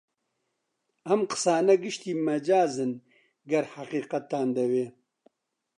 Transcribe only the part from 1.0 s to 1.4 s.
ئەم